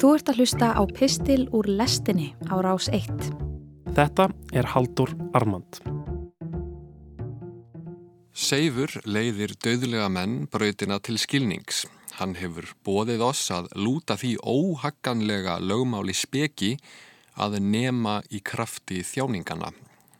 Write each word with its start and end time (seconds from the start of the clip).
Þú 0.00 0.14
ert 0.16 0.30
að 0.32 0.38
hlusta 0.40 0.68
á 0.72 0.82
Pistil 0.88 1.42
úr 1.52 1.66
lestinni 1.68 2.30
á 2.48 2.56
rás 2.64 2.86
1. 2.88 3.10
Þetta 3.92 4.30
er 4.56 4.70
Haldur 4.72 5.12
Armand. 5.36 5.76
Seifur 8.32 8.96
leiðir 9.04 9.52
döðlega 9.60 10.08
menn 10.08 10.48
brautina 10.48 10.96
til 11.04 11.20
skilnings. 11.20 11.84
Hann 12.16 12.32
hefur 12.40 12.72
bóðið 12.80 13.26
oss 13.28 13.44
að 13.52 13.68
lúta 13.76 14.16
því 14.16 14.38
óhagganlega 14.40 15.60
lögmáli 15.60 16.16
speki 16.16 16.78
að 17.36 17.60
nema 17.60 18.22
í 18.32 18.40
krafti 18.40 19.04
þjáningana. 19.04 19.74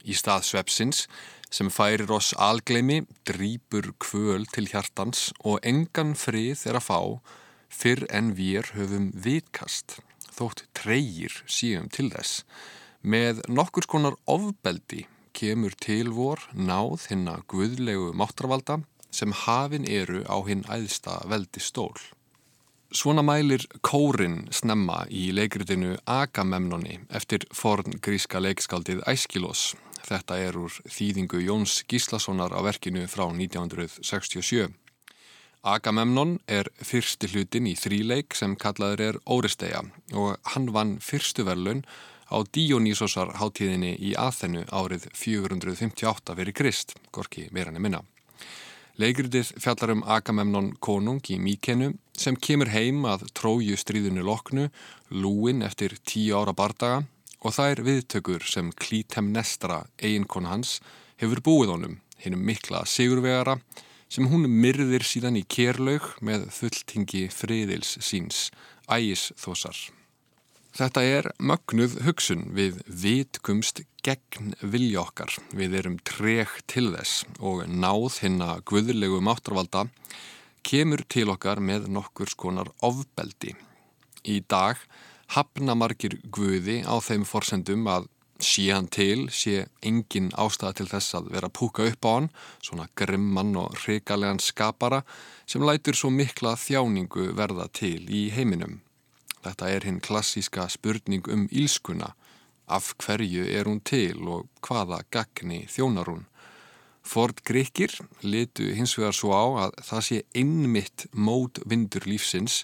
Í 0.04 0.12
stað 0.12 0.44
svepsins 0.52 1.06
sem 1.48 1.72
færir 1.72 2.12
oss 2.12 2.34
algleimi, 2.36 3.06
drýpur 3.24 3.94
kvöl 3.96 4.44
til 4.44 4.68
hjartans 4.68 5.30
og 5.40 5.64
engan 5.64 6.12
frið 6.12 6.68
er 6.68 6.76
að 6.76 6.90
fá 6.92 7.00
fyrr 7.70 8.04
en 8.10 8.34
við 8.36 8.74
höfum 8.76 9.08
vitkast, 9.14 10.00
þótt 10.34 10.66
treyir 10.76 11.32
síum 11.46 11.88
til 11.88 12.10
þess. 12.12 12.44
Með 13.00 13.40
nokkur 13.48 13.86
skonar 13.86 14.18
ofbeldi 14.28 15.06
kemur 15.32 15.72
til 15.80 16.10
vor 16.12 16.42
náð 16.52 17.06
hinn 17.08 17.28
að 17.30 17.46
guðlegu 17.48 18.10
máttarvalda 18.12 18.82
sem 19.10 19.32
hafin 19.46 19.86
eru 19.88 20.22
á 20.28 20.36
hinn 20.46 20.66
æðsta 20.68 21.22
veldi 21.30 21.62
stól. 21.62 21.96
Svona 22.90 23.22
mælir 23.22 23.62
kórin 23.86 24.48
snemma 24.50 25.04
í 25.06 25.28
leikritinu 25.30 25.94
Agamemnoni 26.10 26.98
eftir 27.14 27.46
forn 27.54 28.00
gríska 28.02 28.42
leikskaldið 28.42 29.04
Æskilós. 29.06 29.76
Þetta 30.02 30.38
er 30.42 30.58
úr 30.58 30.74
þýðingu 30.90 31.38
Jóns 31.44 31.84
Gíslassonar 31.86 32.50
á 32.50 32.58
verkinu 32.66 33.04
frá 33.06 33.28
1967. 33.30 34.66
Agamemnon 35.60 36.38
er 36.48 36.70
fyrsti 36.80 37.28
hlutin 37.34 37.66
í 37.68 37.74
þríleik 37.76 38.32
sem 38.32 38.54
kallaður 38.56 39.00
er 39.04 39.16
Óresteia 39.28 39.82
og 40.16 40.38
hann 40.54 40.70
vann 40.72 40.94
fyrstu 41.04 41.44
verlun 41.44 41.82
á 42.32 42.40
Dionýsosar 42.48 43.34
hátíðinni 43.36 43.90
í 44.00 44.14
Aþennu 44.16 44.62
árið 44.72 45.10
458 45.12 46.36
fyrir 46.38 46.56
Krist, 46.56 46.94
gorki 47.12 47.50
veranir 47.52 47.84
minna. 47.84 48.00
Leikritið 48.96 49.52
fjallar 49.60 49.92
um 49.92 50.04
Agamemnon 50.08 50.72
konung 50.80 51.20
í 51.28 51.36
Míkenu 51.36 51.92
sem 52.16 52.40
kemur 52.40 52.72
heim 52.72 53.04
að 53.04 53.26
tróju 53.36 53.76
stríðinu 53.76 54.24
loknu, 54.24 54.70
lúin 55.12 55.60
eftir 55.60 55.98
tíu 56.08 56.40
ára 56.40 56.56
bardaga 56.56 57.04
og 57.44 57.60
er 57.60 57.84
viðtökur 57.84 58.48
sem 58.48 58.72
Klítemnestra, 58.72 59.84
eiginkona 60.00 60.54
hans, 60.54 60.80
hefur 61.20 61.44
búið 61.44 61.76
honum, 61.76 62.00
hinnum 62.20 62.48
mikla 62.48 62.86
sigurvegara, 62.88 63.58
sem 64.10 64.26
hún 64.26 64.48
myrðir 64.50 65.06
síðan 65.06 65.38
í 65.38 65.44
kérlaug 65.46 66.08
með 66.26 66.48
fulltingi 66.54 67.28
friðils 67.30 67.94
síns, 68.02 68.48
ægisþósar. 68.90 69.78
Þetta 70.74 71.02
er 71.02 71.26
mögnuð 71.42 71.96
hugsun 72.06 72.44
við 72.54 72.78
vitkumst 72.86 73.82
gegn 74.06 74.54
vilja 74.62 75.02
okkar. 75.02 75.32
Við 75.54 75.74
erum 75.80 75.98
treg 76.06 76.52
til 76.70 76.92
þess 76.94 77.24
og 77.38 77.64
náð 77.66 78.20
hinn 78.22 78.38
að 78.44 78.62
guðlegu 78.70 79.18
máttarvalda 79.22 79.88
kemur 80.66 81.02
til 81.10 81.26
okkar 81.32 81.62
með 81.62 81.88
nokkur 81.90 82.30
skonar 82.30 82.70
ofbeldi. 82.86 83.56
Í 84.26 84.42
dag 84.46 84.78
hafna 85.34 85.76
margir 85.78 86.18
guði 86.30 86.80
á 86.86 86.98
þeim 87.02 87.26
forsendum 87.26 87.86
að 87.90 88.08
sé 88.44 88.70
hann 88.72 88.88
til, 88.92 89.28
sé 89.30 89.66
engin 89.86 90.30
ástæða 90.38 90.72
til 90.78 90.88
þess 90.90 91.16
að 91.18 91.30
vera 91.34 91.48
púka 91.48 91.86
upp 91.88 92.06
á 92.06 92.10
hann, 92.10 92.30
svona 92.62 92.88
grimman 92.96 93.56
og 93.60 93.76
hrikalegan 93.82 94.40
skapara 94.42 95.02
sem 95.46 95.64
lætur 95.64 95.96
svo 95.98 96.10
mikla 96.14 96.56
þjáningu 96.58 97.30
verða 97.38 97.68
til 97.72 98.06
í 98.08 98.28
heiminum. 98.34 98.80
Þetta 99.44 99.70
er 99.72 99.86
hinn 99.88 100.00
klassíska 100.04 100.68
spurning 100.68 101.28
um 101.32 101.46
ílskuna, 101.48 102.12
af 102.68 102.92
hverju 103.02 103.46
er 103.50 103.66
hún 103.66 103.80
til 103.82 104.20
og 104.28 104.46
hvaða 104.62 105.00
gagni 105.10 105.64
þjónar 105.70 106.10
hún. 106.12 106.26
Ford 107.02 107.40
Grekir 107.44 107.94
litu 108.22 108.68
hins 108.76 108.94
vegar 108.98 109.16
svo 109.16 109.32
á 109.34 109.46
að 109.64 109.80
það 109.88 110.06
sé 110.06 110.20
einmitt 110.36 111.06
mót 111.12 111.58
vindur 111.66 112.06
lífsins 112.06 112.62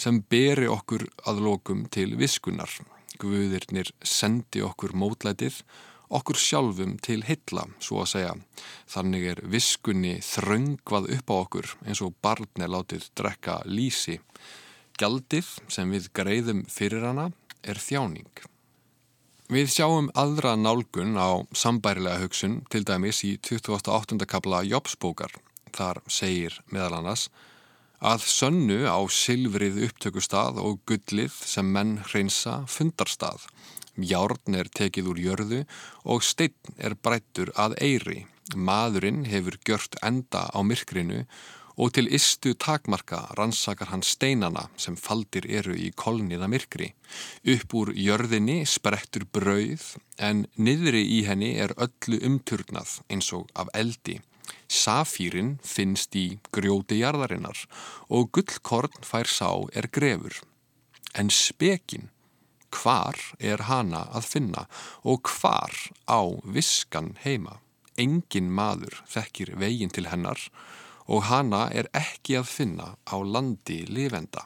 sem 0.00 0.22
beri 0.30 0.66
okkur 0.66 1.06
að 1.28 1.44
lokum 1.46 1.84
til 1.92 2.16
viskunar 2.18 2.72
Guðirnir 3.20 3.90
sendi 4.02 4.62
okkur 4.64 4.94
mótlætið, 4.98 5.60
okkur 6.14 6.38
sjálfum 6.38 6.96
til 7.02 7.22
hitla, 7.26 7.66
svo 7.82 8.02
að 8.02 8.10
segja. 8.12 8.34
Þannig 8.90 9.28
er 9.32 9.42
viskunni 9.54 10.16
þröngvað 10.24 11.10
upp 11.16 11.32
á 11.32 11.36
okkur 11.36 11.70
eins 11.86 12.02
og 12.04 12.16
barn 12.24 12.64
er 12.66 12.72
látið 12.74 13.08
drekka 13.18 13.60
lísi. 13.66 14.18
Gjaldið 14.98 15.54
sem 15.68 15.94
við 15.94 16.10
greiðum 16.14 16.66
fyrir 16.70 17.06
hana 17.08 17.30
er 17.62 17.80
þjáning. 17.80 18.30
Við 19.50 19.70
sjáum 19.70 20.06
aðra 20.16 20.54
nálgun 20.56 21.18
á 21.20 21.44
sambærilega 21.52 22.22
hugsun 22.22 22.62
til 22.72 22.84
dæmis 22.86 23.20
í 23.26 23.34
28. 23.38 24.22
kapla 24.26 24.62
Jópsbókar. 24.64 25.34
Þar 25.74 26.00
segir 26.08 26.62
meðal 26.70 27.00
annars 27.00 27.28
að 27.28 27.53
sönnu 28.02 28.84
á 28.90 28.98
silfrið 29.08 29.84
upptökustað 29.86 30.58
og 30.58 30.80
gullið 30.86 31.32
sem 31.32 31.66
menn 31.72 31.98
hreinsa 32.04 32.64
fundarstað. 32.66 33.46
Járn 33.96 34.54
er 34.58 34.68
tekið 34.68 35.08
úr 35.12 35.18
jörðu 35.22 35.64
og 36.04 36.22
steinn 36.22 36.78
er 36.78 36.94
brættur 36.94 37.52
að 37.54 37.76
eiri. 37.80 38.26
Maðurinn 38.56 39.24
hefur 39.24 39.56
gjört 39.64 39.94
enda 40.02 40.50
á 40.50 40.58
myrkrinu 40.62 41.24
og 41.76 41.94
til 41.94 42.10
istu 42.14 42.54
takmarka 42.54 43.34
rannsakar 43.38 43.90
hann 43.90 44.02
steinana 44.02 44.68
sem 44.76 44.96
faldir 44.96 45.46
eru 45.48 45.74
í 45.74 45.90
kolniða 45.96 46.48
myrkri. 46.50 46.92
Upp 47.54 47.74
úr 47.74 47.94
jörðinni 47.94 48.62
sprettur 48.66 49.26
brauð 49.26 49.94
en 50.18 50.46
niðri 50.56 51.02
í 51.18 51.24
henni 51.26 51.54
er 51.58 51.74
öllu 51.78 52.20
umturnað 52.26 53.00
eins 53.08 53.32
og 53.34 53.50
af 53.54 53.72
eldi. 53.74 54.20
Safírin 54.68 55.58
finnst 55.62 56.16
í 56.16 56.38
grjóti 56.54 57.00
jarðarinnar 57.02 57.64
og 58.08 58.32
gullkorn 58.34 59.04
fær 59.06 59.30
sá 59.30 59.50
er 59.72 59.88
grefur. 59.92 60.40
En 61.14 61.30
spekin, 61.30 62.10
hvar 62.74 63.18
er 63.38 63.66
hana 63.68 64.04
að 64.10 64.30
finna 64.32 64.64
og 65.02 65.30
hvar 65.30 65.74
á 66.10 66.20
viskan 66.44 67.14
heima? 67.22 67.60
Engin 67.96 68.50
maður 68.50 68.98
þekkir 69.06 69.54
veginn 69.60 69.92
til 69.94 70.08
hennar 70.10 70.40
og 71.06 71.26
hana 71.28 71.68
er 71.70 71.86
ekki 71.94 72.38
að 72.40 72.50
finna 72.50 72.88
á 73.06 73.16
landi 73.22 73.84
lifenda. 73.86 74.44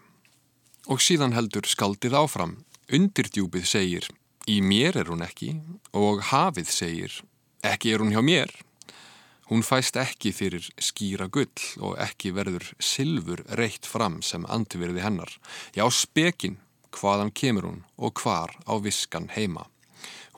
Og 0.89 1.01
síðan 1.05 1.37
heldur 1.37 1.69
skaldið 1.69 2.17
áfram. 2.19 2.57
Undirdjúpið 2.89 3.65
segir, 3.69 4.07
í 4.49 4.63
mér 4.65 4.97
er 5.03 5.11
hún 5.13 5.25
ekki 5.25 5.59
og 5.93 6.23
hafið 6.31 6.71
segir, 6.73 7.19
ekki 7.61 7.93
er 7.93 8.01
hún 8.01 8.15
hjá 8.15 8.23
mér. 8.25 8.53
Hún 9.49 9.65
fæst 9.65 9.97
ekki 9.97 10.35
fyrir 10.37 10.67
skýra 10.77 11.29
gull 11.33 11.69
og 11.81 11.97
ekki 12.05 12.35
verður 12.37 12.67
silfur 12.85 13.41
reitt 13.57 13.89
fram 13.89 14.21
sem 14.23 14.45
antiverði 14.45 15.01
hennar. 15.01 15.31
Já, 15.73 15.89
spekin, 15.89 16.59
hvaðan 16.93 17.33
kemur 17.33 17.69
hún 17.71 17.83
og 17.97 18.21
hvar 18.21 18.53
á 18.69 18.77
viskan 18.85 19.31
heima. 19.33 19.65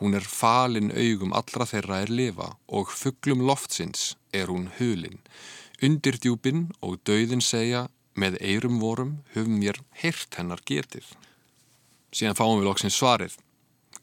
Hún 0.01 0.15
er 0.15 0.25
falin 0.25 0.93
augum 0.95 1.35
allra 1.37 1.67
þeirra 1.69 1.99
er 2.05 2.13
lifa 2.15 2.53
og 2.69 2.93
fugglum 2.95 3.43
loftsins 3.45 4.15
er 4.33 4.49
hún 4.49 4.71
hulin. 4.79 5.19
Undir 5.83 6.17
djúpin 6.23 6.69
og 6.81 7.03
dauðin 7.05 7.43
segja 7.45 7.89
með 8.15 8.39
eirum 8.41 8.79
vorum 8.81 9.19
höfum 9.35 9.59
mér 9.59 9.83
heyrt 10.03 10.39
hennar 10.39 10.63
getið. 10.65 11.05
Síðan 12.15 12.39
fáum 12.39 12.61
við 12.61 12.71
loksins 12.71 12.97
svarið. 12.97 13.37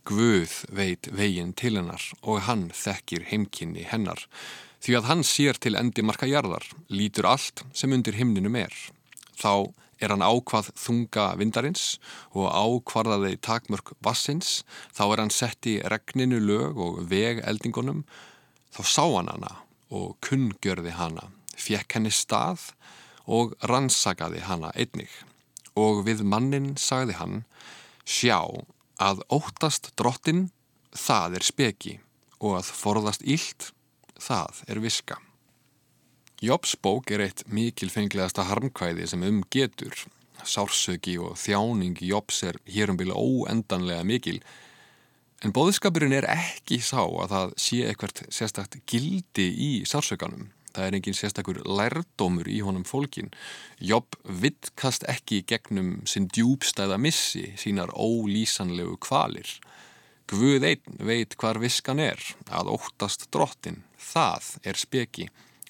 Guð 0.07 0.53
veit 0.71 1.09
veginn 1.11 1.55
til 1.57 1.75
hennar 1.79 2.03
og 2.21 2.45
hann 2.47 2.69
þekkir 2.75 3.25
heimkynni 3.31 3.87
hennar. 3.87 4.21
Því 4.83 4.99
að 4.99 5.09
hann 5.09 5.23
sér 5.25 5.57
til 5.59 5.75
endi 5.79 6.03
marka 6.05 6.29
jarðar, 6.29 6.65
lítur 6.93 7.27
allt 7.29 7.63
sem 7.73 7.93
undir 7.95 8.17
himninum 8.17 8.55
er. 8.59 8.73
Þá 9.37 9.73
er 10.01 10.13
hann 10.13 10.25
ákvað 10.25 10.69
þunga 10.77 11.27
vindarins 11.39 11.85
og 12.37 12.49
ákvarðaði 12.53 13.39
takmörk 13.41 13.93
vassins, 14.05 14.61
þá 14.93 15.03
er 15.07 15.23
hann 15.23 15.33
sett 15.33 15.69
í 15.69 15.77
regninu 15.81 16.39
lög 16.43 16.77
og 16.77 16.99
veg 17.09 17.41
eldingunum, 17.47 18.03
þá 18.73 18.81
sá 18.85 19.05
hann 19.05 19.31
hana 19.33 19.53
og 19.93 20.17
kunngjörði 20.25 20.93
hana, 20.97 21.29
fjekk 21.57 21.97
henni 21.97 22.13
stað 22.13 22.71
og 23.25 23.55
rannsakaði 23.67 24.43
hana 24.45 24.71
einnig. 24.75 25.09
Og 25.77 26.03
við 26.07 26.23
mannin 26.25 26.75
sagði 26.79 27.17
hann, 27.17 27.41
sjá 28.05 28.39
að 29.01 29.21
óttast 29.33 29.91
drottin, 29.99 30.49
það 30.93 31.39
er 31.39 31.45
speki 31.45 31.97
og 32.37 32.59
að 32.59 32.71
forðast 32.77 33.25
ílt, 33.25 33.71
það 34.21 34.61
er 34.67 34.81
viska. 34.83 35.17
Jópsbók 36.43 37.09
er 37.15 37.23
eitt 37.25 37.41
mikilfenglegasta 37.49 38.45
harmkvæði 38.45 39.07
sem 39.09 39.23
um 39.25 39.41
getur. 39.53 39.95
Sársöki 40.45 41.15
og 41.17 41.33
þjáning 41.41 41.97
Jóps 42.05 42.43
er 42.45 42.59
hérumbila 42.69 43.17
óendanlega 43.17 44.05
mikil 44.05 44.37
en 45.45 45.53
bóðskapurinn 45.53 46.13
er 46.17 46.27
ekki 46.29 46.77
sá 46.81 47.01
að 47.01 47.33
það 47.33 47.55
sé 47.61 47.79
eitthvað 47.85 48.21
sérstakt 48.33 48.77
gildi 48.89 49.47
í 49.49 49.71
sársökanum. 49.89 50.51
Það 50.77 50.85
er 50.85 50.97
engin 50.99 51.17
sérstakur 51.17 51.57
lærdómur 51.65 52.45
í 52.53 52.59
honum 52.61 52.85
fólkin. 52.85 53.31
Jobb 53.81 54.13
vittkast 54.29 55.07
ekki 55.09 55.41
gegnum 55.49 56.03
sinn 56.05 56.29
djúbstæða 56.29 56.99
missi, 57.01 57.47
sínar 57.57 57.89
ólýsanlegu 57.97 58.99
kvalir. 59.01 59.49
Guð 60.29 60.65
einn 60.69 61.01
veit 61.07 61.33
hvar 61.39 61.57
viskan 61.63 62.01
er, 62.03 62.21
að 62.51 62.69
óttast 62.75 63.29
drottin, 63.33 63.81
það 63.99 64.53
er 64.63 64.79
speki. 64.79 65.27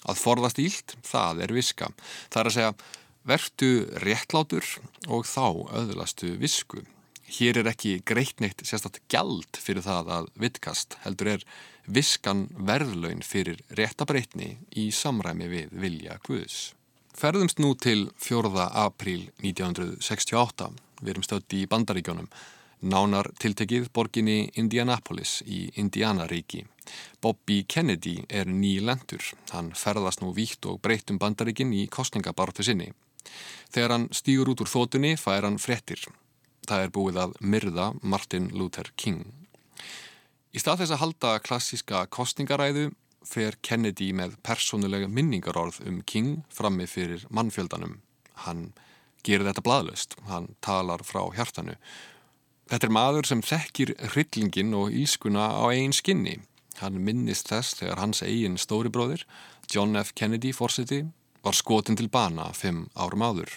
Að 0.08 0.20
forðast 0.22 0.60
ílt, 0.62 0.94
það 1.04 1.42
er 1.44 1.54
viska. 1.56 1.90
Það 2.30 2.40
er 2.40 2.50
að 2.50 2.56
segja, 2.56 2.76
vertu 3.28 3.72
réttlátur 4.04 4.68
og 5.08 5.26
þá 5.28 5.46
öðlastu 5.82 6.36
visku. 6.40 6.84
Hér 7.28 7.60
er 7.60 7.68
ekki 7.68 7.98
greitneitt 8.08 8.62
sérstaklega 8.64 9.10
gjald 9.12 9.58
fyrir 9.60 9.84
það 9.84 10.12
að 10.14 10.30
vittkast, 10.40 10.96
heldur 11.04 11.34
er 11.34 11.44
viskan 11.84 12.46
verðlaun 12.56 13.20
fyrir 13.24 13.60
réttabreitni 13.76 14.54
í 14.80 14.88
samræmi 14.94 15.48
við 15.52 15.74
vilja 15.76 16.16
Guðs. 16.24 16.72
Ferðumst 17.18 17.60
nú 17.60 17.74
til 17.74 18.08
4. 18.22 18.48
apríl 18.78 19.28
1968. 19.42 20.70
Við 21.02 21.12
erum 21.12 21.26
stötti 21.26 21.62
í 21.62 21.68
Bandaríkjónum, 21.70 22.28
nánar 22.80 23.30
tiltekið 23.40 23.88
borginni 23.94 24.50
Indianapolis 24.60 25.40
í 25.46 25.68
Indianaríki. 25.80 26.64
Bobby 27.20 27.64
Kennedy 27.68 28.22
er 28.28 28.48
nýlendur. 28.48 29.22
Hann 29.52 29.72
ferðast 29.76 30.22
nú 30.22 30.32
víkt 30.36 30.66
og 30.66 30.80
breytt 30.82 31.10
um 31.10 31.18
Bandaríkin 31.18 31.74
í 31.74 31.86
kostningabartu 31.90 32.64
sinni. 32.64 32.92
Þegar 33.72 33.94
hann 33.94 34.08
stýur 34.14 34.52
út 34.52 34.62
úr 34.64 34.70
þótunni 34.70 35.16
fær 35.20 35.44
hann 35.44 35.60
frettir. 35.60 36.00
Það 36.68 36.84
er 36.84 36.94
búið 36.94 37.20
að 37.24 37.36
myrða 37.40 37.90
Martin 38.02 38.48
Luther 38.54 38.90
King. 38.96 39.26
Í 40.52 40.60
stað 40.62 40.82
þess 40.82 40.94
að 40.96 41.02
halda 41.02 41.32
klassíska 41.44 42.06
kostningaræðu 42.12 42.90
fer 43.28 43.58
Kennedy 43.62 44.12
með 44.16 44.38
persónulega 44.46 45.08
minningarorð 45.12 45.82
um 45.88 46.00
King 46.08 46.44
frammi 46.54 46.86
fyrir 46.88 47.26
mannfjöldanum. 47.28 47.98
Hann 48.46 48.70
gerir 49.26 49.48
þetta 49.48 49.64
bladlust, 49.66 50.16
hann 50.28 50.54
talar 50.64 51.02
frá 51.04 51.20
hjartanu. 51.34 51.74
Þetta 52.68 52.84
er 52.84 52.92
maður 52.92 53.28
sem 53.30 53.40
þekkir 53.40 53.94
hryllingin 54.12 54.74
og 54.76 54.92
ískuna 54.92 55.46
á 55.56 55.72
einn 55.72 55.94
skinni. 55.96 56.34
Hann 56.82 57.00
minnist 57.00 57.48
þess 57.48 57.78
þegar 57.78 58.02
hans 58.02 58.20
eigin 58.22 58.58
stóribróðir, 58.60 59.24
John 59.72 59.96
F. 59.96 60.12
Kennedy 60.12 60.52
fórseti, 60.52 61.06
var 61.40 61.56
skotin 61.56 61.96
til 61.96 62.10
bana 62.12 62.50
fimm 62.52 62.90
árum 62.92 63.24
áður. 63.24 63.56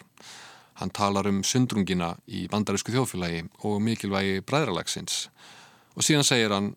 Hann 0.80 0.94
talar 0.96 1.28
um 1.28 1.44
sundrungina 1.44 2.14
í 2.26 2.46
bandarísku 2.52 2.94
þjófélagi 2.96 3.44
og 3.68 3.82
mikilvægi 3.84 4.40
bræðralagsins 4.48 5.28
og 5.92 6.08
síðan 6.08 6.26
segir 6.26 6.56
hann 6.56 6.72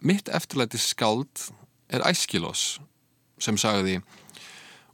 mitt 0.00 0.30
eftirlæti 0.30 0.78
skáld 0.78 1.48
er 1.90 2.06
æskilós 2.06 2.78
sem 3.42 3.58
sagði 3.58 3.98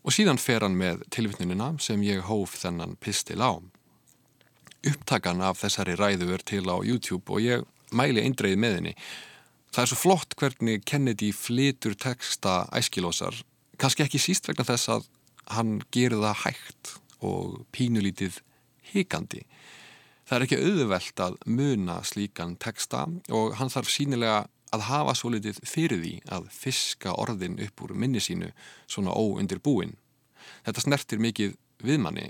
og 0.02 0.14
síðan 0.16 0.40
fer 0.40 0.64
hann 0.64 0.78
með 0.80 1.04
tilvittnunina 1.12 1.74
sem 1.84 2.00
ég 2.06 2.24
hóf 2.26 2.56
þennan 2.62 2.96
pistil 2.96 3.44
á. 3.44 3.60
Upptakan 4.86 5.42
af 5.42 5.58
þessari 5.62 5.96
ræðu 5.98 6.30
er 6.36 6.44
til 6.46 6.66
á 6.70 6.76
YouTube 6.78 7.34
og 7.34 7.42
ég 7.42 7.64
mæli 7.90 8.22
eindreið 8.22 8.60
með 8.60 8.76
henni. 8.78 8.94
Það 9.74 9.82
er 9.82 9.90
svo 9.90 9.98
flott 9.98 10.36
hvernig 10.38 10.84
Kennedy 10.88 11.32
flitur 11.34 11.96
texta 11.98 12.60
æskilósar, 12.74 13.34
kannski 13.78 14.04
ekki 14.06 14.20
síst 14.22 14.48
vegna 14.48 14.66
þess 14.68 14.92
að 14.94 15.08
hann 15.54 15.78
gerir 15.94 16.22
það 16.22 16.42
hægt 16.44 16.92
og 17.24 17.64
pínulítið 17.74 18.40
hikandi. 18.92 19.42
Það 20.28 20.36
er 20.36 20.44
ekki 20.44 20.60
auðvelt 20.60 21.22
að 21.24 21.36
muna 21.48 21.98
slíkan 22.04 22.56
texta 22.60 23.06
og 23.32 23.56
hann 23.58 23.72
þarf 23.72 23.90
sínilega 23.92 24.42
að 24.76 24.84
hafa 24.90 25.14
svo 25.16 25.32
litið 25.32 25.62
fyrir 25.64 26.02
því 26.02 26.14
að 26.36 26.50
fiska 26.52 27.14
orðin 27.16 27.56
upp 27.64 27.84
úr 27.84 27.94
minni 27.96 28.20
sínu 28.20 28.50
svona 28.86 29.14
óundir 29.16 29.62
búin. 29.64 29.96
Þetta 30.66 30.84
snertir 30.84 31.22
mikið 31.22 31.56
viðmanni, 31.84 32.28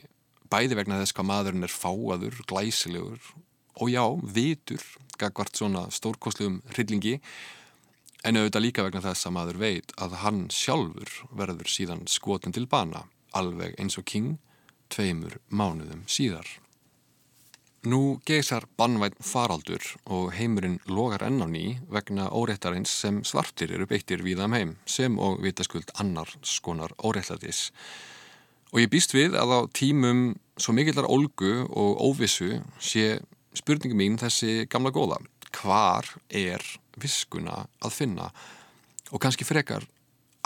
bæði 0.52 0.80
vegna 0.80 1.02
þess 1.02 1.16
hvað 1.16 1.30
maðurinn 1.30 1.68
er 1.68 1.74
fáaður, 1.74 2.40
glæsilegur 2.48 3.30
og 3.78 3.92
já, 3.92 4.02
vitur, 4.34 4.82
gagvart 5.18 5.56
svona 5.56 5.86
stórkosluðum 5.94 6.62
hryllingi 6.74 7.18
En 8.26 8.34
auðvitað 8.34 8.64
líka 8.64 8.82
vegna 8.82 9.02
þess 9.04 9.28
að 9.28 9.34
maður 9.36 9.58
veit 9.62 9.92
að 10.02 10.14
hann 10.24 10.40
sjálfur 10.50 11.10
verður 11.38 11.70
síðan 11.70 12.06
skotin 12.10 12.54
til 12.54 12.66
bana, 12.70 13.04
alveg 13.38 13.76
eins 13.78 13.98
og 14.00 14.06
King, 14.10 14.32
tveimur 14.90 15.36
mánuðum 15.48 16.02
síðar. 16.10 16.48
Nú 17.86 18.18
geysar 18.26 18.66
bannvæn 18.76 19.14
faraldur 19.22 19.84
og 20.10 20.32
heimurinn 20.34 20.80
logar 20.90 21.22
enn 21.28 21.38
á 21.38 21.46
ný 21.46 21.78
vegna 21.86 22.26
óréttarins 22.34 22.90
sem 22.90 23.22
svartir 23.22 23.70
eru 23.70 23.86
beittir 23.86 24.24
víðam 24.26 24.50
um 24.50 24.56
heim, 24.58 24.72
sem 24.84 25.14
og 25.22 25.38
vitaskuld 25.44 25.94
annar 26.02 26.32
skonar 26.42 26.96
óréttardis. 26.98 27.70
Og 28.72 28.82
ég 28.82 28.90
býst 28.92 29.14
við 29.16 29.36
að 29.38 29.54
á 29.54 29.60
tímum 29.72 30.36
svo 30.60 30.74
mikillar 30.76 31.08
olgu 31.08 31.64
og 31.68 32.00
óvissu 32.04 32.58
sé 32.80 33.18
spurningum 33.56 34.00
mín 34.00 34.18
þessi 34.20 34.66
gamla 34.70 34.92
góða. 34.92 35.20
Hvar 35.58 36.08
er 36.28 36.64
viskuna 37.00 37.64
að 37.80 37.94
finna 37.94 38.28
og 39.08 39.22
kannski 39.22 39.46
frekar 39.48 39.86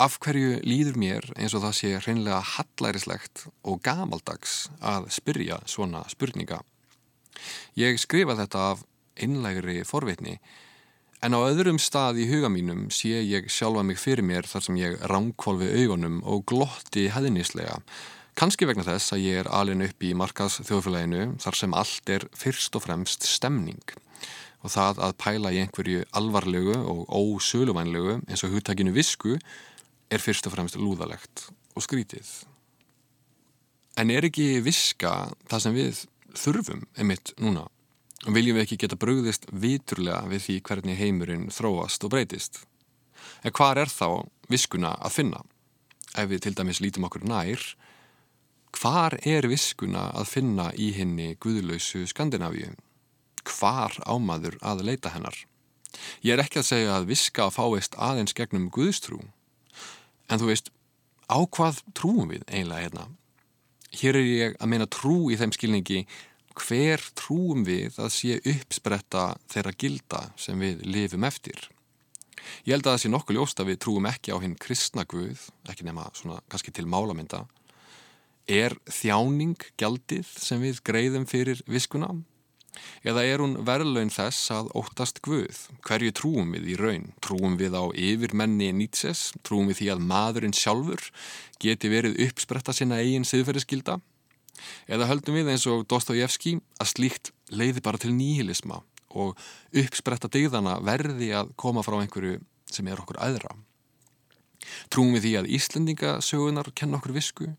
af 0.01 0.17
hverju 0.23 0.61
líður 0.65 0.97
mér 0.99 1.25
eins 1.35 1.53
og 1.53 1.63
það 1.65 1.75
sé 1.77 1.91
hreinlega 1.99 2.39
hallærislegt 2.55 3.45
og 3.67 3.81
gamaldags 3.85 4.69
að 4.81 5.09
spyrja 5.13 5.59
svona 5.69 6.03
spurninga. 6.11 6.61
Ég 7.77 7.99
skrifa 8.01 8.37
þetta 8.39 8.69
af 8.73 8.83
einlægri 9.19 9.83
forvitni 9.85 10.39
en 11.23 11.37
á 11.37 11.39
öðrum 11.39 11.79
stað 11.79 12.19
í 12.19 12.27
huga 12.27 12.49
mínum 12.51 12.89
sé 12.91 13.21
ég 13.23 13.47
sjálfa 13.51 13.83
mig 13.87 14.01
fyrir 14.01 14.25
mér 14.27 14.47
þar 14.49 14.65
sem 14.65 14.79
ég 14.81 14.99
ránkvolfi 15.07 15.69
augunum 15.83 16.19
og 16.27 16.43
glotti 16.51 17.07
heðinislega 17.13 17.79
Kanski 18.33 18.65
vegna 18.65 18.81
þess 18.81 19.13
að 19.13 19.27
ég 19.27 19.43
er 19.43 19.47
alin 19.53 19.83
upp 19.85 20.01
í 20.01 20.09
markas 20.17 20.55
þjóðfélaginu 20.65 21.35
þar 21.43 21.57
sem 21.59 21.75
allt 21.77 22.09
er 22.09 22.23
fyrst 22.33 22.73
og 22.73 22.81
fremst 22.87 23.27
stemning 23.29 23.93
og 24.63 24.71
það 24.73 25.01
að 25.05 25.13
pæla 25.21 25.51
í 25.53 25.59
einhverju 25.61 26.05
alvarlegu 26.17 26.79
og 26.79 27.03
ósöluvænlegu 27.13 28.15
eins 28.23 28.43
og 28.47 28.55
hugtakinu 28.55 28.95
visku 28.95 29.35
er 30.09 30.23
fyrst 30.23 30.49
og 30.49 30.55
fremst 30.55 30.79
lúðalegt 30.79 31.45
og 31.77 31.85
skrítið. 31.85 32.25
En 34.01 34.09
er 34.09 34.25
ekki 34.25 34.63
viska 34.65 35.13
það 35.51 35.65
sem 35.67 35.77
við 35.77 36.03
þurfum 36.33 36.87
emitt 36.97 37.35
núna? 37.37 37.67
Viljum 38.23 38.55
við 38.55 38.63
ekki 38.63 38.79
geta 38.83 38.99
brugðist 38.99 39.49
viturlega 39.51 40.23
við 40.31 40.45
því 40.45 40.59
hvernig 40.69 40.99
heimurinn 40.99 41.49
þróast 41.51 42.05
og 42.05 42.13
breytist? 42.13 42.61
En 43.43 43.51
hvað 43.51 43.83
er 43.83 43.91
þá 43.91 44.07
viskuna 44.51 44.93
að 45.03 45.17
finna? 45.17 45.43
Ef 46.15 46.29
við 46.31 46.45
til 46.45 46.55
dæmis 46.55 46.79
lítum 46.83 47.09
okkur 47.09 47.25
nær, 47.27 47.59
hvar 48.79 49.17
er 49.27 49.47
viskuna 49.49 50.09
að 50.15 50.29
finna 50.29 50.71
í 50.79 50.93
henni 50.95 51.33
guðlausu 51.41 52.05
Skandinavíu? 52.07 52.71
hvar 53.43 53.95
ámaður 54.07 54.57
að 54.63 54.83
leita 54.87 55.11
hennar. 55.13 55.35
Ég 56.25 56.35
er 56.35 56.43
ekki 56.43 56.61
að 56.61 56.69
segja 56.69 56.95
að 56.97 57.09
viska 57.11 57.47
að 57.47 57.55
fáist 57.57 57.97
aðeins 58.01 58.35
gegnum 58.37 58.69
Guðstrú. 58.73 59.19
En 60.31 60.41
þú 60.41 60.49
veist, 60.49 60.71
á 61.29 61.37
hvað 61.43 61.83
trúum 61.97 62.31
við 62.31 62.45
einlega 62.47 62.87
hérna? 62.87 63.07
Hér 63.93 64.17
er 64.17 64.25
ég 64.25 64.55
að 64.57 64.71
meina 64.71 64.89
trú 64.89 65.29
í 65.29 65.37
þeim 65.37 65.53
skilningi 65.53 66.05
hver 66.57 67.01
trúum 67.17 67.63
við 67.67 67.99
að 68.01 68.11
sé 68.15 68.39
uppspretta 68.53 69.33
þeirra 69.51 69.73
gilda 69.77 70.21
sem 70.39 70.59
við 70.59 70.83
lifum 70.87 71.25
eftir. 71.27 71.69
Ég 72.67 72.75
held 72.75 72.85
að 72.87 72.95
það 72.95 73.01
sé 73.03 73.11
nokkuð 73.11 73.37
ljóst 73.37 73.61
að 73.61 73.69
við 73.71 73.79
trúum 73.85 74.09
ekki 74.09 74.35
á 74.35 74.37
hinn 74.43 74.57
kristna 74.59 75.05
Guð, 75.07 75.47
ekki 75.69 75.87
nema 75.87 76.09
svona 76.17 76.41
kannski 76.51 76.73
til 76.75 76.85
málamynda. 76.89 77.45
Er 78.51 78.75
þjáning 78.91 79.55
gjaldið 79.79 80.27
sem 80.27 80.61
við 80.63 80.83
greiðum 80.83 81.27
fyrir 81.29 81.63
viskuna? 81.69 82.11
Eða 83.05 83.23
er 83.29 83.41
hún 83.43 83.55
verðlaun 83.67 84.11
þess 84.11 84.51
að 84.51 84.71
óttast 84.79 85.21
Guð? 85.23 85.59
Hverju 85.85 86.13
trúum 86.17 86.55
við 86.55 86.73
í 86.73 86.77
raun? 86.79 87.11
Trúum 87.23 87.55
við 87.59 87.77
á 87.77 87.83
yfirmenni 87.93 88.71
Nietzsches? 88.75 89.31
Trúum 89.45 89.69
við 89.71 89.83
því 89.83 89.91
að 89.93 90.07
maðurinn 90.09 90.57
sjálfur 90.57 91.05
geti 91.63 91.91
verið 91.93 92.19
uppspretta 92.25 92.75
sinna 92.75 92.99
eigin 93.03 93.27
siðferðiskilda? 93.27 93.99
Eða 94.87 95.09
höldum 95.11 95.37
við 95.39 95.51
eins 95.53 95.65
og 95.69 95.85
Dostoyevski 95.91 96.57
að 96.81 96.91
slíkt 96.93 97.31
leiði 97.53 97.83
bara 97.85 98.01
til 98.01 98.13
nýhilisma 98.15 98.81
og 99.13 99.37
uppspretta 99.77 100.31
digðana 100.31 100.79
verði 100.83 101.31
að 101.37 101.51
koma 101.59 101.83
frá 101.85 101.99
einhverju 102.01 102.39
sem 102.71 102.87
er 102.89 103.01
okkur 103.03 103.21
aðra? 103.21 103.55
Trúum 104.89 105.13
við 105.17 105.27
því 105.27 105.33
að 105.39 105.51
Íslendingasögunar 105.57 106.71
kenna 106.73 106.99
okkur 107.01 107.17
visku? 107.17 107.49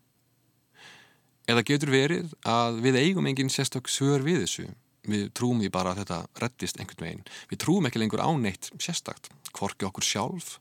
Eða 1.45 1.61
getur 1.67 1.93
verið 1.93 2.33
að 2.49 2.81
við 2.81 2.97
eigum 3.03 3.29
engin 3.29 3.53
sérstök 3.53 3.91
sögur 3.91 4.25
við 4.25 4.41
þessu? 4.45 4.71
við 5.09 5.29
trúum 5.37 5.61
því 5.61 5.71
bara 5.73 5.93
að 5.93 6.01
þetta 6.03 6.19
reddist 6.41 6.79
einhvern 6.79 7.05
veginn. 7.05 7.23
Við 7.51 7.61
trúum 7.61 7.87
ekki 7.87 8.01
lengur 8.01 8.23
áneitt 8.23 8.71
sérstakt, 8.81 9.29
hvorki 9.55 9.87
okkur 9.87 10.05
sjálf, 10.05 10.55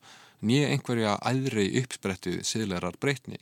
nýja 0.44 0.70
einhverja 0.74 1.16
æðri 1.24 1.70
uppsprettu 1.80 2.38
siðlegar 2.46 2.98
breytni. 3.00 3.40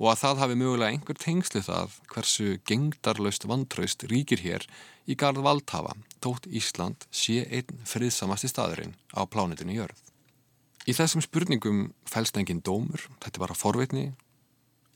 Og 0.00 0.12
að 0.12 0.20
það 0.22 0.40
hafi 0.42 0.56
mögulega 0.60 0.94
einhver 0.94 1.18
tengslu 1.20 1.62
það 1.64 1.98
hversu 2.12 2.48
gengdarlaust 2.68 3.46
vantraust 3.48 4.06
ríkir 4.10 4.42
hér 4.44 4.66
í 5.06 5.16
garð 5.18 5.42
valdhafa, 5.46 5.94
tótt 6.22 6.46
Ísland 6.46 7.06
sé 7.10 7.42
einn 7.50 7.84
friðsamasti 7.88 8.50
staðurinn 8.52 8.96
á 9.14 9.26
plánitinu 9.26 9.76
jörð. 9.76 9.98
Í 10.86 10.94
þessum 10.98 11.22
spurningum 11.22 11.92
fælst 12.10 12.38
engin 12.38 12.62
dómur, 12.64 13.06
þetta 13.22 13.38
er 13.38 13.44
bara 13.44 13.58
forvitni, 13.58 14.06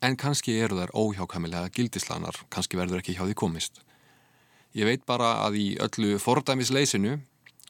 en 0.02 0.16
kannski 0.18 0.56
eru 0.58 0.78
þær 0.80 0.94
óhjákamilega 0.98 1.70
gildislanar, 1.74 2.40
kannski 2.50 2.78
verður 2.78 3.02
ekki 3.02 3.14
hjá 3.16 3.24
því 3.26 3.36
komist. 3.38 3.80
Ég 4.76 4.88
veit 4.88 5.06
bara 5.08 5.46
að 5.46 5.60
í 5.62 5.66
öllu 5.80 6.18
fordæmisleysinu 6.20 7.20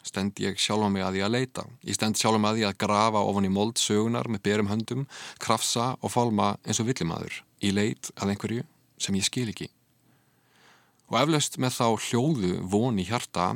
stend 0.06 0.38
ég 0.42 0.58
sjálfa 0.60 0.88
mig 0.92 1.04
að 1.04 1.16
því 1.16 1.22
að 1.26 1.34
leita. 1.34 1.64
Ég 1.86 1.98
stend 1.98 2.18
sjálfa 2.20 2.40
mig 2.40 2.50
að 2.50 2.58
því 2.58 2.66
að 2.68 2.78
grafa 2.84 3.22
ofan 3.28 3.48
í 3.48 3.52
mold 3.52 3.80
sögunar 3.82 4.30
með 4.30 4.44
berum 4.46 4.70
höndum, 4.70 5.06
krafsa 5.42 5.94
og 6.00 6.12
fálma 6.14 6.54
eins 6.64 6.80
og 6.82 6.88
villimaður 6.90 7.40
í 7.64 7.72
leit 7.74 8.12
að 8.16 8.34
einhverju 8.34 8.66
sem 9.02 9.18
ég 9.18 9.26
skil 9.26 9.48
ekki. 9.52 9.70
Og 11.10 11.18
eflaust 11.20 11.58
með 11.62 11.76
þá 11.78 11.86
hljóðu 12.08 12.52
von 12.70 12.98
í 12.98 13.06
hjarta 13.06 13.52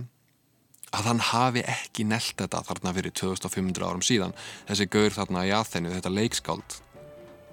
að 0.90 1.06
hann 1.06 1.22
hafi 1.30 1.62
ekki 1.70 2.06
nelt 2.06 2.34
þetta 2.38 2.64
þarna 2.66 2.94
fyrir 2.96 3.14
2500 3.14 3.86
árum 3.86 4.04
síðan 4.04 4.36
þessi 4.68 4.90
gaur 4.90 5.14
þarna 5.14 5.46
í 5.46 5.54
aðþennu, 5.54 5.94
þetta 5.96 6.14
leikskáld 6.14 6.78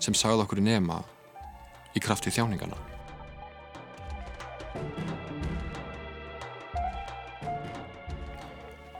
sem 0.01 0.17
sagði 0.17 0.45
okkur 0.45 0.61
nema 0.65 1.01
í 1.97 2.01
krafti 2.01 2.33
þjáningana. 2.33 2.96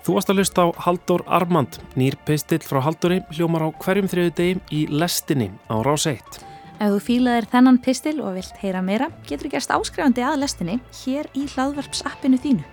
Þú 0.07 0.13
varst 0.15 0.29
að 0.31 0.37
lusta 0.39 0.63
á 0.63 0.67
Haldur 0.85 1.21
Armand, 1.27 1.81
nýr 1.99 2.15
pistill 2.23 2.61
frá 2.63 2.77
Halduri, 2.85 3.17
hljómar 3.35 3.65
á 3.67 3.69
hverjum 3.75 4.07
þriðu 4.07 4.31
degi 4.37 4.53
í 4.71 4.85
lestinni 4.87 5.49
á 5.67 5.83
rás 5.83 6.05
1. 6.07 6.37
Ef 6.79 6.93
þú 6.93 7.01
fílaðir 7.03 7.49
þennan 7.51 7.81
pistil 7.83 8.21
og 8.23 8.37
vilt 8.37 8.55
heyra 8.61 8.79
meira, 8.79 9.09
getur 9.27 9.51
gerst 9.51 9.73
áskrifandi 9.75 10.23
að 10.23 10.45
lestinni 10.45 10.77
hér 11.03 11.27
í 11.35 11.43
hlaðvarpsappinu 11.51 12.39
þínu. 12.39 12.63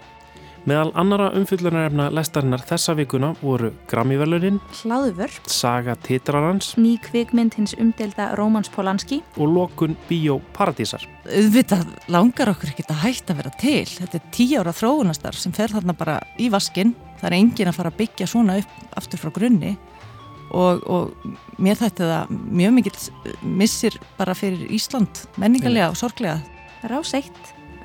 Meðal 0.65 0.93
annara 0.97 1.27
umfyllunarefna 1.37 2.07
lestarinnar 2.15 2.63
þessa 2.65 2.95
vikuna 2.97 3.33
voru 3.43 3.73
Grammíverlunin, 3.91 4.61
Hlaðvörp, 4.79 5.51
Saga 5.51 5.93
Titrarans 6.07 6.71
ný 6.79 6.95
kvikmynd 7.05 7.59
hins 7.59 7.75
umdelda 7.77 8.31
Rómans 8.39 8.71
Polanski 8.73 9.19
og 9.35 9.51
Lokun 9.51 9.99
Bíó 10.07 10.39
Paradísar. 10.55 11.03
Auðvitað 11.27 11.91
langar 12.15 12.55
okkur 12.55 12.73
ekki 12.73 12.87
að 12.87 13.03
hætta 13.03 13.35
að 13.35 13.43
vera 13.43 13.53
til. 13.61 13.85
Þetta 13.91 14.21
er 14.23 14.31
tíu 14.39 14.63
ára 14.63 14.73
þróunastar 14.79 15.37
sem 15.37 15.53
fer 15.53 15.75
þarna 15.75 15.99
bara 15.99 16.17
í 16.41 16.49
vaskinn. 16.55 16.95
Það 17.25 17.31
er 17.31 17.39
engin 17.39 17.69
að 17.71 17.77
fara 17.79 17.89
að 17.89 18.01
byggja 18.03 18.27
svona 18.29 18.59
upp 18.61 18.97
aftur 19.01 19.21
frá 19.23 19.31
grunni 19.33 19.71
og, 20.53 20.83
og 20.85 21.15
mér 21.57 21.79
þetta 21.81 22.11
það 22.11 22.35
mjög 22.61 22.75
mikill 22.77 23.39
missir 23.63 23.97
bara 24.19 24.37
fyrir 24.37 24.69
Ísland 24.77 25.25
menningarlega 25.41 25.89
og 25.89 25.97
sorglega. 25.97 26.43
Rás 26.85 27.17
1 27.17 27.33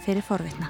fyrir 0.04 0.28
forvitna. 0.28 0.68